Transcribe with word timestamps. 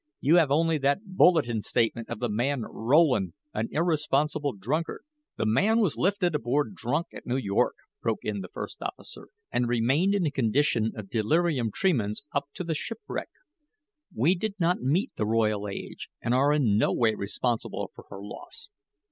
"You 0.19 0.37
have 0.37 0.49
only 0.49 0.79
that 0.79 1.05
bulletin 1.15 1.61
statement 1.61 2.09
of 2.09 2.17
the 2.17 2.27
man 2.27 2.61
Rowland 2.63 3.33
an 3.53 3.67
irresponsible 3.71 4.53
drunkard." 4.53 5.03
"The 5.37 5.45
man 5.45 5.79
was 5.79 5.95
lifted 5.95 6.33
aboard 6.33 6.73
drunk 6.73 7.09
at 7.13 7.27
New 7.27 7.37
York," 7.37 7.75
broke 8.01 8.23
in 8.23 8.41
the 8.41 8.47
first 8.47 8.81
officer, 8.81 9.27
"and 9.51 9.67
remained 9.69 10.15
in 10.15 10.25
a 10.25 10.31
condition 10.31 10.91
of 10.95 11.11
delirium 11.11 11.69
tremens 11.71 12.23
up 12.33 12.45
to 12.55 12.63
the 12.63 12.73
shipwreck. 12.73 13.29
We 14.11 14.33
did 14.33 14.55
not 14.59 14.81
meet 14.81 15.11
the 15.17 15.27
Royal 15.27 15.67
Age 15.67 16.09
and 16.19 16.33
are 16.33 16.51
in 16.51 16.79
no 16.79 16.91
way 16.91 17.13
responsible 17.13 17.91
for 17.93 18.07
her 18.09 18.23
loss." 18.23 18.69